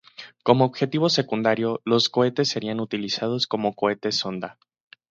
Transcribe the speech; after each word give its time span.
Como 0.41 0.65
objetivo 0.65 1.09
secundario, 1.11 1.79
los 1.85 2.09
cohetes 2.09 2.49
serían 2.49 2.79
utilizados 2.79 3.45
como 3.45 3.75
cohetes 3.75 4.15
sonda. 4.15 4.57